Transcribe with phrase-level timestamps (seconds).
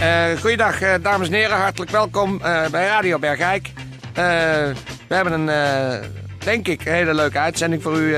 [0.00, 1.56] Uh, goeiedag, uh, dames en heren.
[1.56, 3.70] Hartelijk welkom uh, bij Radio Bergijk.
[4.14, 4.74] we
[5.08, 6.02] hebben een,
[6.38, 8.16] denk ik, hele leuke uitzending voor u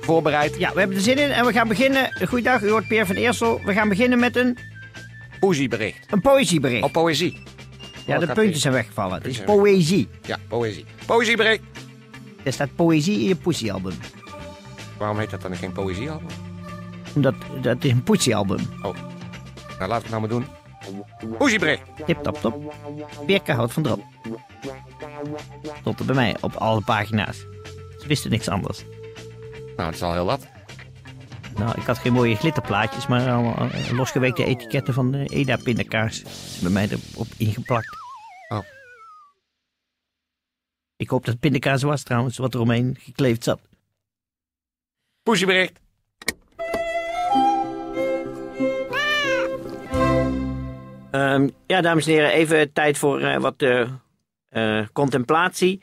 [0.00, 0.58] voorbereid.
[0.58, 2.26] Ja, we hebben er zin in en we gaan beginnen.
[2.28, 3.60] Goeiedag, u hoort Peer van Eersel.
[3.64, 4.58] We gaan beginnen met een...
[5.40, 6.12] Poëziebericht.
[6.12, 6.84] Een poëziebericht.
[6.84, 7.42] Op poëzie.
[8.06, 9.14] Ja, de puntjes zijn weggevallen.
[9.14, 10.08] Het is poëzie.
[10.26, 10.84] Ja, poëzie.
[11.06, 11.62] Poëziebericht.
[12.42, 13.94] Er staat poëzie in je poesiealbum.
[14.98, 16.28] Waarom heet dat dan geen poëziealbum?
[17.14, 18.60] Omdat dat is een poesiealbum.
[18.82, 18.94] Oh.
[19.78, 20.46] Nou, laten we het nou maar doen.
[21.38, 21.82] Poëziebericht.
[22.06, 22.74] Tip top top.
[23.26, 24.02] Birke houdt van drop.
[25.80, 27.36] Stond er bij mij op alle pagina's.
[27.98, 28.84] Ze wisten niks anders.
[29.76, 30.46] Nou, dat is al heel wat.
[31.56, 36.22] Nou, ik had geen mooie glitterplaatjes, maar allemaal losgeweekte etiketten van de Eda pindakaas.
[36.62, 37.96] Bij mij erop ingeplakt.
[38.48, 38.64] Oh.
[40.96, 43.60] Ik hoop dat het pindakaas was trouwens, wat er omheen gekleefd zat.
[45.22, 45.80] Poesjebericht.
[51.16, 53.90] Um, ja, dames en heren, even tijd voor uh, wat uh,
[54.50, 55.82] uh, contemplatie.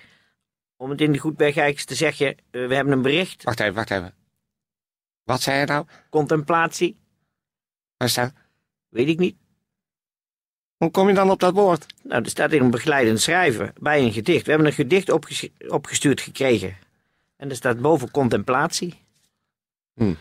[0.78, 3.44] Om het in de Goedbergijks te zeggen, we hebben een bericht.
[3.44, 4.14] Wacht even, wacht even.
[5.24, 5.86] Wat zei je nou?
[6.10, 6.98] Contemplatie.
[7.98, 8.34] Waar staat?
[8.90, 9.36] Weet ik niet.
[10.78, 11.86] Hoe kom je dan op dat woord?
[12.04, 14.46] Nou, er staat hier een begeleidend schrijven bij een gedicht.
[14.46, 15.10] We hebben een gedicht
[15.68, 16.78] opgestuurd gekregen.
[17.36, 19.02] En er staat boven contemplatie.
[19.94, 20.14] Hm.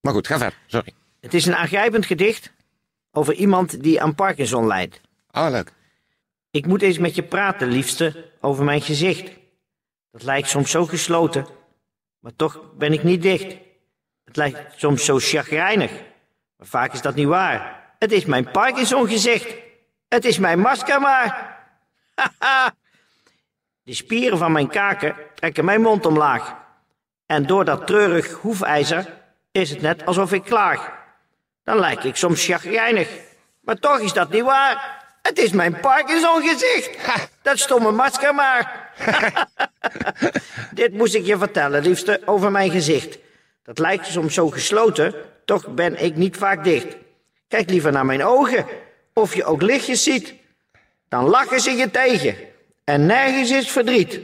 [0.00, 0.58] Maar goed, ga verder.
[0.66, 0.92] Sorry.
[1.20, 2.52] Het is een aangrijpend gedicht
[3.14, 5.00] over iemand die aan Parkinson lijdt.
[5.30, 5.72] Oh, leuk.
[6.50, 9.30] Ik moet eens met je praten, liefste, over mijn gezicht.
[10.10, 11.46] Dat lijkt soms zo gesloten,
[12.18, 13.56] maar toch ben ik niet dicht.
[14.24, 15.90] Het lijkt soms zo chagrijnig,
[16.56, 17.92] maar vaak is dat niet waar.
[17.98, 19.54] Het is mijn Parkinson gezicht.
[20.08, 21.58] Het is mijn masker maar.
[22.14, 22.74] Haha.
[23.82, 26.56] De spieren van mijn kaken trekken mijn mond omlaag.
[27.26, 31.03] En door dat treurig hoefijzer is het net alsof ik klaag.
[31.64, 33.08] Dan lijk ik soms chagrijnig.
[33.60, 35.02] Maar toch is dat niet waar.
[35.22, 36.90] Het is mijn Parkinson gezicht.
[37.42, 38.90] Dat stomme masker maar.
[40.70, 43.18] Dit moest ik je vertellen, liefste, over mijn gezicht.
[43.62, 45.14] Dat lijkt soms zo gesloten,
[45.44, 46.96] toch ben ik niet vaak dicht.
[47.48, 48.66] Kijk liever naar mijn ogen,
[49.12, 50.34] of je ook lichtjes ziet.
[51.08, 52.36] Dan lachen ze je tegen.
[52.84, 54.20] En nergens is verdriet.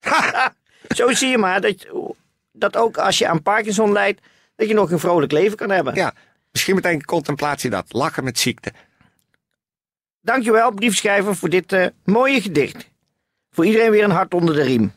[0.96, 1.86] zo zie je maar dat,
[2.52, 4.20] dat ook als je aan Parkinson lijdt,
[4.56, 5.94] dat je nog een vrolijk leven kan hebben.
[5.94, 6.14] Ja,
[6.52, 7.92] misschien meteen contemplatie dat.
[7.92, 8.72] Lachen met ziekte.
[10.20, 12.88] Dankjewel, briefschrijver, voor dit uh, mooie gedicht.
[13.50, 14.92] Voor iedereen weer een hart onder de riem.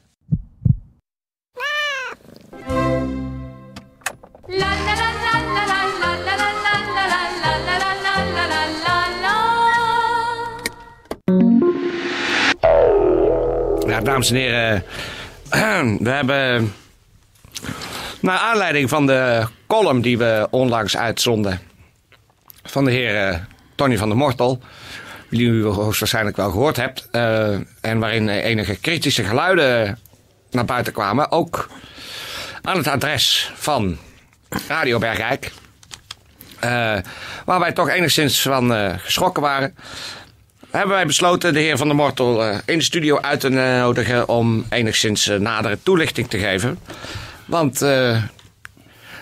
[13.88, 14.84] Ja, dames en heren,
[16.04, 16.74] we hebben
[18.22, 21.60] naar aanleiding van de column die we onlangs uitzonden
[22.64, 23.46] van de heer
[23.76, 24.62] Tony van der Mortel,
[25.30, 30.00] die u hoogstwaarschijnlijk wel gehoord hebt, uh, en waarin enige kritische geluiden
[30.52, 31.70] naar buiten kwamen, ook
[32.62, 33.98] aan het adres van
[34.68, 35.52] Radio Bergijk.
[36.64, 36.98] Uh,
[37.46, 39.76] waar wij toch enigszins van geschrokken waren.
[40.72, 44.66] Hebben wij besloten de heer Van der Mortel in de studio uit te nodigen om
[44.70, 46.80] enigszins nadere toelichting te geven.
[47.46, 47.82] Want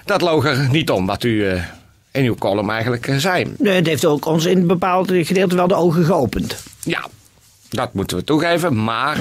[0.06, 1.46] dat loog er niet om wat u
[2.12, 3.54] in uw column eigenlijk zei.
[3.58, 6.64] Nee, het heeft ook ons in een bepaald gedeelte wel de ogen geopend.
[6.84, 7.06] Ja,
[7.70, 8.84] dat moeten we toegeven.
[8.84, 9.18] Maar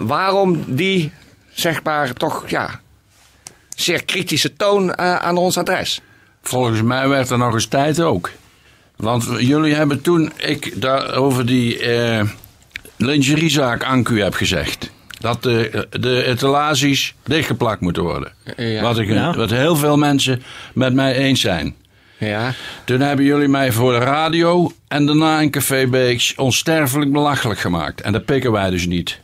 [0.00, 1.12] waarom die,
[1.50, 2.80] zeg maar, toch ja,
[3.76, 6.00] zeer kritische toon aan ons adres?
[6.42, 8.30] Volgens mij werd er nog eens tijd ook.
[8.96, 12.22] Want jullie hebben toen ik daar over die uh,
[12.96, 14.90] lingeriezaak aan u heb gezegd.
[15.20, 18.32] Dat de, de etalages dichtgeplakt moeten worden.
[18.56, 18.82] Ja.
[18.82, 19.34] Wat, ik, Ja.
[19.34, 20.42] wat heel veel mensen
[20.74, 21.74] met mij eens zijn.
[22.18, 22.52] Ja,
[22.84, 28.00] Toen hebben jullie mij voor de radio en daarna in Café Beeks onsterfelijk belachelijk gemaakt.
[28.00, 29.18] En dat pikken wij dus niet.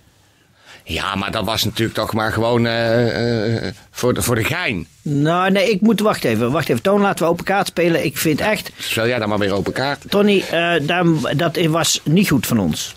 [0.84, 4.87] ja maar dat was natuurlijk toch maar gewoon eh, eh, voor, de, voor de gein.
[5.02, 6.00] Nou, nee, ik moet...
[6.00, 6.82] Wacht even, wacht even.
[6.82, 8.04] Toon, laten we open kaart spelen.
[8.04, 8.70] Ik vind echt...
[8.78, 10.02] Speel jij dan maar weer open kaart.
[10.08, 12.94] Tony, eh, daar- dat was niet goed van ons.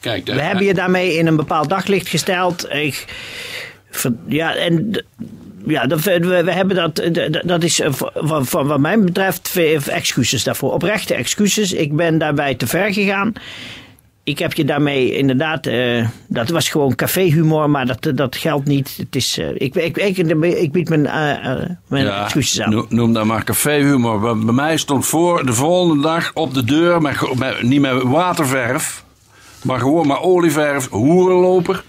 [0.00, 2.66] Kijk, We hebben je daarmee in een bepaald daglicht gesteld.
[2.72, 3.04] Ik,
[4.26, 5.04] ja, en
[5.66, 7.02] ja, dat, we, we hebben dat,
[7.44, 9.56] dat- is eh, van, van wat mij betreft
[9.88, 10.72] excuses daarvoor.
[10.72, 11.72] Oprechte excuses.
[11.72, 13.32] Ik ben daarbij te ver gegaan.
[14.24, 18.94] Ik heb je daarmee inderdaad, eh, dat was gewoon caféhumor, maar dat, dat geldt niet.
[18.96, 21.02] Het is, eh, ik, ik, ik, ik bied mijn,
[21.88, 22.70] mijn excuses aan.
[22.70, 24.20] no- noem dat maar caféhumor.
[24.20, 28.02] Bij bij mij stond voor de volgende dag op de deur, met, met- niet met
[28.02, 29.04] waterverf,
[29.62, 31.84] maar gewoon met olieverf, hoerenloper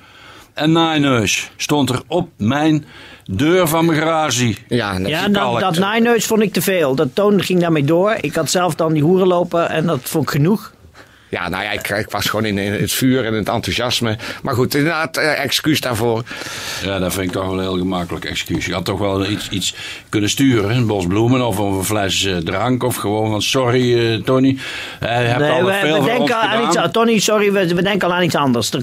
[0.54, 1.52] en naaineus.
[1.56, 2.86] Stond er op mijn
[3.26, 4.56] deur van mijn garage.
[4.68, 6.96] Ja, net- Ja, dat, dat naaineus vond ik te veel.
[6.96, 8.16] Dat toon ging daarmee door.
[8.22, 10.74] Ik had zelf dan die hoeren lopen en dat vond ik genoeg.
[11.30, 14.18] Ja, nou ja, ik, ik was gewoon in, in het vuur en het enthousiasme.
[14.42, 16.24] Maar goed, inderdaad, eh, excuus daarvoor.
[16.84, 18.66] Ja, dat vind ik toch wel een heel gemakkelijk excuus.
[18.66, 19.74] Je had toch wel iets, iets
[20.10, 24.22] kunnen sturen, een bos bloemen of een fles eh, drank of gewoon van sorry eh,
[24.24, 24.58] Tony.
[25.00, 26.84] Eh, je hebt Nee, al we, veel we voor ons denken aan gedaan.
[26.86, 26.92] iets.
[26.94, 28.72] Tony, sorry, we, we denken al aan iets anders.
[28.72, 28.82] Er,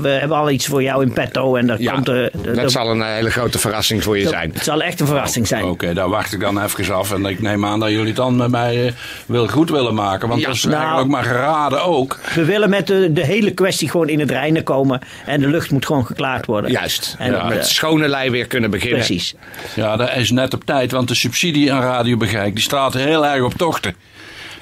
[0.00, 1.56] we hebben al iets voor jou in petto.
[1.56, 4.32] En er Ja, komt, er- er- dat zal een hele grote verrassing voor je dat-
[4.32, 4.50] zijn.
[4.54, 5.64] Het zal echt een verrassing zijn.
[5.64, 7.12] Oké, daar wacht ik dan even af.
[7.12, 8.94] En ik neem aan dat jullie het dan met mij
[9.26, 10.28] wil goed willen maken.
[10.28, 12.18] Want Ja, dat is nou- eigenlijk ook maar geraden ook.
[12.34, 15.00] We willen met de, de hele kwestie gewoon in het reinen komen.
[15.26, 16.70] En de lucht moet gewoon geklaard worden.
[16.70, 18.98] Juist, En, eh, met schone lei weer kunnen beginnen.
[18.98, 19.34] Precies.
[19.74, 20.92] Ja, dat is net op tijd.
[20.92, 23.94] Want de subsidie aan Radio Begijk die staat heel erg op tochten.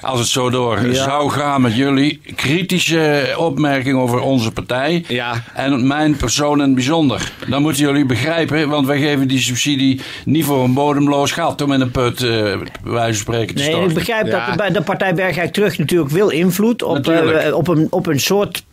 [0.01, 0.93] Als het zo door Ja.
[1.03, 2.21] zou gaan met jullie.
[2.35, 5.05] Kritische opmerkingen over onze partij.
[5.09, 5.43] Ja.
[5.55, 7.33] En mijn persoon in het bijzonder.
[7.49, 8.69] Dan moeten jullie begrijpen.
[8.69, 11.63] Want wij geven die subsidie niet voor een bodemloos gat.
[11.63, 13.89] Om in een put, eh bij wijze van spreken, te Nee, storten.
[13.89, 14.31] ik begrijp Ja.
[14.39, 18.07] dat de, bij de partij Bergijk Terug natuurlijk wil invloed op, eh, op, een, op
[18.07, 18.65] een soort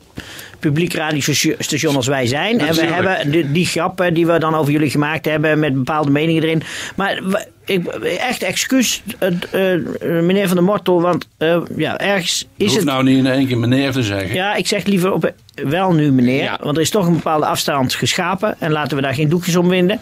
[0.59, 2.59] publiek radiostation als wij zijn.
[2.59, 6.11] En we hebben die, die grappen die we dan over jullie gemaakt hebben met bepaalde
[6.11, 6.63] meningen erin.
[6.95, 7.21] Maar
[7.65, 7.87] ik,
[8.19, 9.81] echt excuus, eh, eh,
[10.23, 12.91] meneer Van der Mortel, want eh, ja, ergens Je is hoeft het...
[12.91, 14.33] nou niet in één keer meneer te zeggen.
[14.33, 16.59] Ja, ik zeg liever op, wel nu meneer, Ja.
[16.63, 18.55] want er is toch een bepaalde afstand geschapen.
[18.59, 19.99] En laten we daar geen doekjes om winden.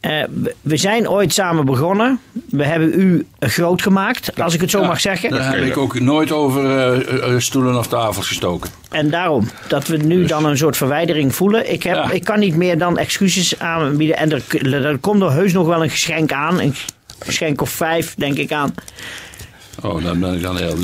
[0.00, 0.22] Eh,
[0.62, 2.20] we- zijn ooit samen begonnen.
[2.50, 5.30] We hebben u groot gemaakt, als ik het zo Ja, mag zeggen.
[5.30, 8.70] Daar heb ik ook nooit over eh, eh, stoelen of tafels gestoken.
[8.90, 11.72] En daarom, dat we nu dan een soort verwijdering voelen.
[11.72, 12.10] Ik, heb, Ja.
[12.10, 14.16] ik kan niet meer dan excuses aanbieden.
[14.16, 16.60] En er, er komt er heus nog wel een geschenk aan.
[16.60, 16.74] Een
[17.18, 18.74] geschenk of vijf, denk ik aan.
[19.82, 20.76] Oh, daar ben ik dan heel,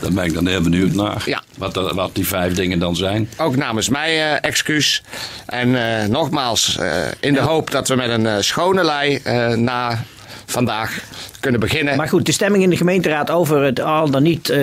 [0.00, 1.22] daar ben ik dan heel benieuwd naar.
[1.26, 1.42] Ja.
[1.58, 3.28] Wat, wat die vijf dingen dan zijn.
[3.36, 5.02] Ook namens mij eh, excuus.
[5.46, 10.04] En eh, nogmaals, eh, in de hoop dat we met een schone lei eh, na
[10.46, 10.98] vandaag
[11.40, 11.96] kunnen beginnen.
[11.96, 14.54] Maar goed, de stemming in de gemeenteraad over het al dan niet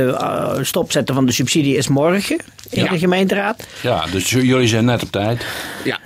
[0.62, 2.38] stopzetten van de subsidie is morgen
[2.70, 2.90] in Ja.
[2.92, 3.64] de gemeenteraad.
[3.82, 5.46] Ja, dus jullie zijn net op tijd.
[5.84, 6.00] Ja,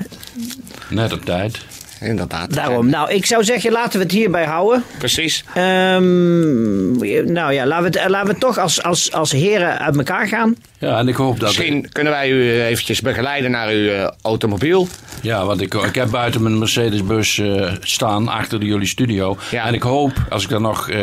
[0.90, 1.58] Net op tijd.
[2.02, 2.54] Inderdaad.
[2.54, 2.90] Daarom.
[2.90, 4.84] Nou, ik zou zeggen, laten we het hierbij houden.
[4.98, 5.44] Precies.
[5.54, 6.92] Ehm,
[7.32, 10.28] nou ja, laten we het, laten we het toch als, als, als heren uit elkaar
[10.28, 10.56] gaan.
[10.80, 11.48] Ja, en ik hoop dat...
[11.48, 14.88] Misschien kunnen wij u eh, eventjes begeleiden naar uw eh, automobiel.
[15.22, 19.38] Ja, want ik, ik heb buiten mijn Mercedes-bus eh, staan, achter de jullie studio.
[19.52, 19.66] Ja.
[19.66, 20.98] En ik hoop, als ik dan nog eh,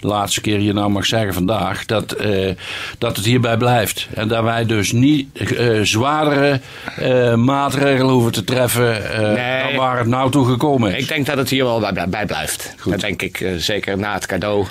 [0.00, 2.50] de laatste keer hier nou mag zeggen vandaag, dat, eh,
[2.98, 4.08] dat het hierbij blijft.
[4.14, 6.60] En dat wij dus niet eh, zwaardere
[6.96, 9.62] eh, maatregelen hoeven te treffen eh, Nee.
[9.62, 11.02] dan waar het nou toe gekomen is.
[11.02, 12.74] Ik denk dat het hier wel bij, bij blijft.
[12.84, 14.66] Dat denk ik eh, zeker na het cadeau.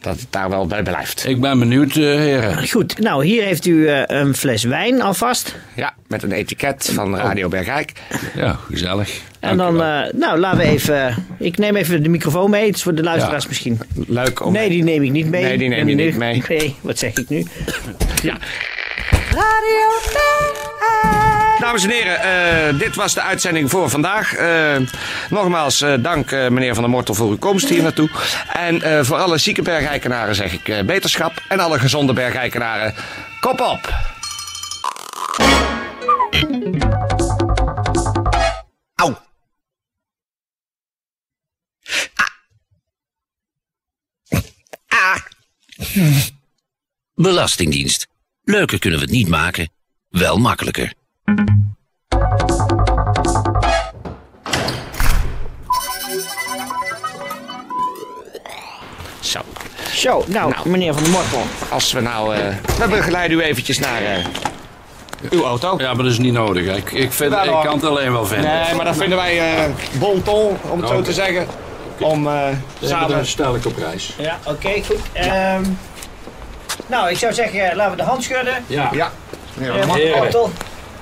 [0.00, 1.26] Dat het daar wel bij blijft.
[1.26, 2.68] Ik ben benieuwd, eh, heren.
[2.68, 5.56] Goed, nou hier heeft u eh, een fles wijn alvast.
[5.74, 7.92] Ja, met een etiket van Radio Bergijk.
[8.34, 9.20] Ja, gezellig.
[9.40, 12.66] En dan, eh, nou laten we even, ik neem even de microfoon mee.
[12.66, 13.48] Het is voor de luisteraars Ja.
[13.48, 13.80] misschien.
[14.06, 14.52] Leuk om.
[14.52, 15.42] Nee, die neem ik niet mee.
[15.42, 16.42] Nee, die neem je niet mee.
[16.48, 17.44] Nee, wat zeg ik nu?
[18.22, 18.36] Ja.
[21.60, 24.34] Dames en heren, eh, dit was de uitzending voor vandaag.
[24.34, 24.76] Eh,
[25.30, 28.10] nogmaals, eh, dank eh, meneer Van der Mortel voor uw komst hier naartoe.
[28.52, 31.42] En eh, voor alle zieke bergijkenaren zeg ik eh, beterschap.
[31.48, 32.94] En alle gezonde bergijkenaren,
[33.40, 33.94] kop op!
[38.94, 39.14] Au.
[44.88, 45.16] Ah.
[47.14, 48.06] Belastingdienst.
[48.44, 49.68] Leuker kunnen we het niet maken,
[50.08, 50.92] wel makkelijker.
[59.26, 59.40] Zo,
[59.94, 60.68] Zo, nou, Nou.
[60.68, 61.42] meneer Van der Mortel.
[61.68, 62.34] als we nou...
[62.34, 62.40] eh,
[62.78, 64.24] we begeleiden u eventjes naar eh,
[65.30, 65.74] uw auto.
[65.78, 66.76] Ja, maar dat is niet nodig.
[66.76, 68.50] Ik, ik, vind, Ja, ik dan- kan het alleen wel vinden.
[68.50, 69.64] Nee, maar dat vinden wij eh
[69.98, 71.46] bon ton, om het zo te zeggen.
[72.00, 72.42] Om eh,
[72.82, 73.08] samen...
[73.08, 74.14] Dan stel ik op prijs.
[74.18, 74.98] Ja, oké, goed.
[75.12, 75.62] Ehm,
[76.86, 78.64] nou, ik zou zeggen, laten we de hand schudden.
[78.66, 78.90] Ja.
[78.92, 79.10] Ja.
[79.60, 79.72] Ja.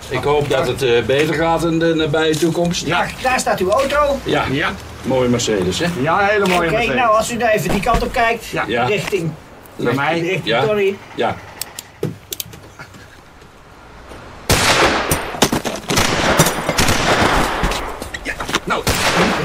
[0.09, 2.87] Ik hoop dat het eh, beter gaat in de nabije toekomst.
[2.87, 2.99] Ja.
[2.99, 4.19] Daar, daar staat uw auto.
[4.25, 4.71] Ja, Ja,
[5.05, 5.87] mooie Mercedes, hè?
[6.01, 6.97] ja hele mooie Mercedes.
[6.97, 8.47] nou, als u nou even die kant op kijkt.
[8.47, 8.65] Ja.
[8.67, 8.85] Ja.
[8.85, 9.31] Richting,
[9.77, 10.19] Naar mij.
[10.21, 10.65] richting Ja.
[10.67, 10.97] Tony.
[11.15, 11.37] Ja.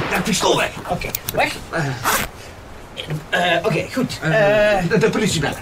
[0.09, 0.69] het pistool weg.
[0.87, 1.55] Oké, weg.
[3.29, 4.19] Eh, Oké, goed.
[4.21, 4.29] Eh,
[4.89, 5.57] de, de politie bellen.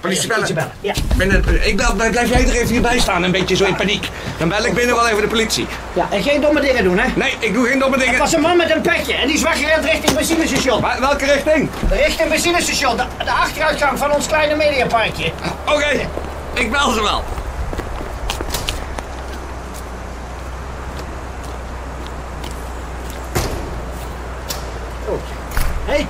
[0.00, 0.44] Politie bellen.
[0.44, 0.92] Politie bellen, ja.
[1.16, 4.08] Binnen, ik bel, blijf jij er even hierbij staan, een beetje zo in paniek.
[4.38, 5.66] Dan bel ik binnen wel even de politie.
[5.92, 7.08] ja, en geen domme dingen doen, hè?
[7.14, 8.18] Nee, ik doe geen domme dingen.
[8.18, 10.80] was een man met een petje en die is weggerend richting benzinestation.
[10.80, 11.68] Maar welke richting?
[11.90, 15.32] Richting benzinestation, de, de achteruitgang van ons kleine mediaparkje.
[15.66, 16.08] Oké,
[16.54, 17.24] ik bel ze wel.
[25.84, 26.06] Hé, hey,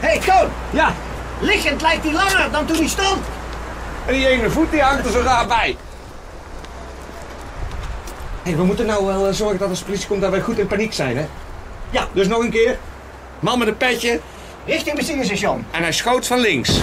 [0.00, 0.48] hey, Koon.
[0.70, 0.94] Ja,
[1.44, 3.22] Liggend lijkt hij langer dan toen hij stond.
[4.06, 5.76] en die ene voet die hangt er zo raar bij.
[8.42, 10.58] Hé, we moeten nou wel eh, zorgen dat als de politie komt dat wij goed
[10.58, 11.26] in paniek zijn, hè?
[11.90, 12.08] Ja.
[12.12, 12.78] Dus nog een keer.
[13.40, 14.20] Man met een petje
[14.66, 15.66] Richting benzinestation.
[15.70, 16.80] en hij schoot van links.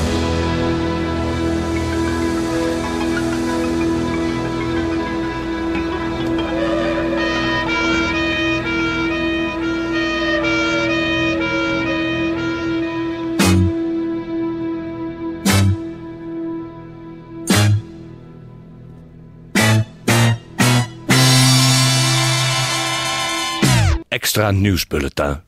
[24.21, 25.41] Extra nieuwsbulletin.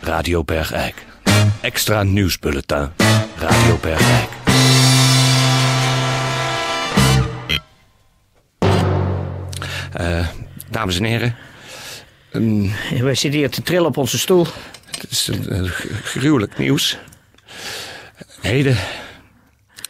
[0.00, 1.04] Radio Bergijk.
[1.60, 2.88] Extra nieuwsbulletin.
[3.38, 4.28] Radio Bergijk.
[9.92, 10.28] Eh,
[10.70, 11.36] dames en heren,
[12.30, 14.46] een Wij zitten hier te trillen op onze stoel.
[14.90, 15.68] Het is een, een
[16.02, 16.98] gruwelijk nieuws.
[18.40, 18.76] Heden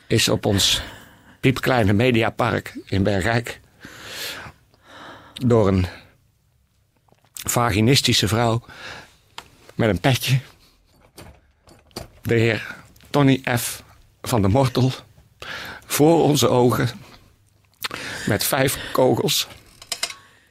[0.07, 0.83] is op ons
[1.41, 3.61] piepkleine mediapark in Bergijk
[5.33, 5.87] door een
[7.51, 8.63] vaginistische vrouw
[9.75, 10.39] met een petje,
[12.23, 12.75] de heer
[13.11, 13.83] Tony F.
[14.23, 14.93] van der Mortel,
[15.87, 16.89] voor onze ogen
[18.27, 19.47] met vijf kogels.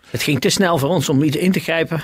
[0.09, 2.01] Het ging te snel voor ons om niet in te grijpen.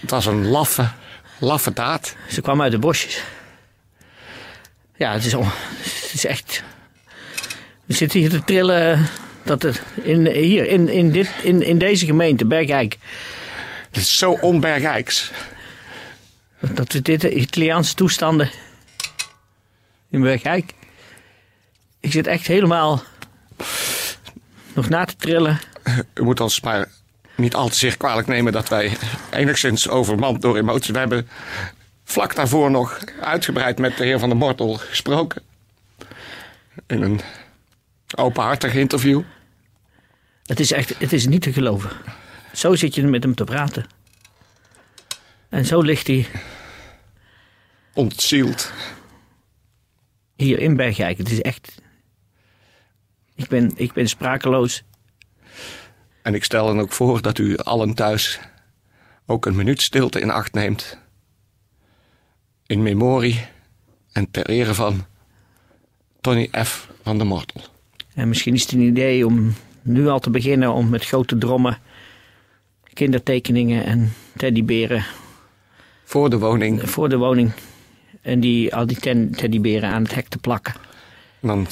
[0.00, 0.90] Het was een laffe,
[1.38, 2.16] laffe daad.
[2.30, 3.22] Ze kwam uit de bosjes.
[4.96, 5.44] Ja, het is, on-
[5.82, 6.62] het is echt.
[7.84, 9.06] We zitten hier te trillen.
[9.42, 12.98] Dat er in, hier in, in, dit, in, in deze gemeente, Bergijk.
[13.96, 15.30] Het is zo onbergijks.
[16.60, 18.50] Dat we dit Italiaanse toestanden.
[20.10, 20.74] in Bergijk.
[22.00, 23.02] Ik zit echt helemaal.
[24.74, 25.58] nog na te trillen.
[26.14, 26.88] U moet ons maar
[27.34, 28.96] niet al te zeer kwalijk nemen dat wij
[29.30, 30.90] enigszins overmand door emoties.
[30.90, 31.28] We hebben
[32.04, 35.42] vlak daarvoor nog uitgebreid met de heer Van der Mortel gesproken.
[36.86, 37.20] In een
[38.14, 39.22] openhartig interview.
[40.46, 40.98] Het is echt.
[40.98, 41.90] Het is niet te geloven.
[42.56, 43.86] Zo zit je met hem te praten.
[45.48, 46.26] En zo ligt hij
[47.94, 48.72] Ontzield.
[50.36, 51.18] hier in Bergijk.
[51.18, 51.74] Het is echt.
[53.34, 54.82] Ik ben, ik ben sprakeloos.
[56.22, 58.40] En ik stel dan ook voor dat u allen thuis
[59.26, 60.98] ook een minuut stilte in acht neemt.
[62.66, 63.46] In memorie
[64.12, 65.06] en ter ere van
[66.20, 66.90] Tony F.
[67.02, 67.62] van der Mortel.
[68.14, 71.78] En misschien is het een idee om nu al te beginnen om met grote drommen
[72.96, 75.04] kindertekeningen en teddyberen
[76.04, 76.90] Voor de woning.
[76.90, 77.52] voor de woning
[78.22, 78.98] en die, al die
[79.30, 80.74] teddyberen aan het hek te plakken.
[81.40, 81.66] En dan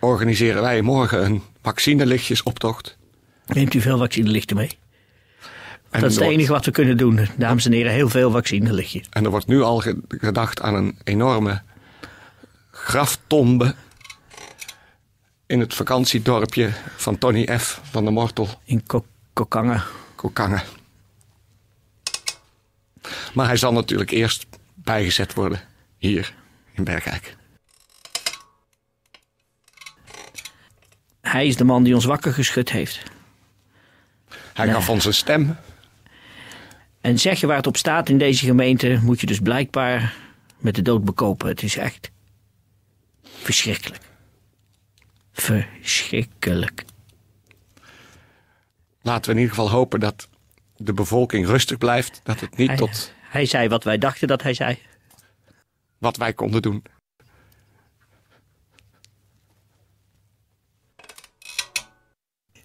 [0.00, 2.96] organiseren wij morgen een vaccinelichtjesoptocht.
[3.46, 4.78] Neemt u veel vaccinelichten mee?
[5.90, 7.92] En dat is het enige wat we kunnen doen, dames en heren.
[7.92, 9.06] Heel veel vaccinelichtjes.
[9.10, 11.62] En er wordt nu al ge- gedacht aan een enorme
[12.70, 13.74] graftombe
[15.46, 17.80] in het vakantiedorpje van Tony F.
[17.90, 19.82] van der Mortel, In Ko- Kokangen.
[20.24, 20.62] Kokangen.
[23.34, 25.60] Maar hij zal natuurlijk eerst bijgezet worden
[25.98, 26.34] hier
[26.72, 27.36] in Bergijk.
[31.20, 33.02] Hij is de man die ons wakker geschud heeft.
[34.54, 35.56] Hij gaf ons een stem.
[37.00, 40.16] En zeggen waar het op staat in deze gemeente, moet je dus blijkbaar
[40.58, 41.48] met de dood bekopen.
[41.48, 42.10] Het is echt
[43.22, 44.02] verschrikkelijk.
[45.32, 46.84] Verschrikkelijk.
[49.04, 50.28] Laten we in ieder geval hopen dat
[50.76, 52.20] de bevolking rustig blijft.
[52.22, 54.78] Dat het niet Hij, tot hij zei wat wij dachten dat hij zei.
[55.98, 56.82] wat wij konden doen.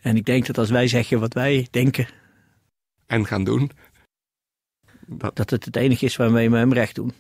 [0.01, 2.07] En ik denk dat als wij zeggen wat wij denken,
[3.05, 3.71] En gaan doen.
[5.05, 7.13] Dat, dat het het enige is waarmee we hem recht doen.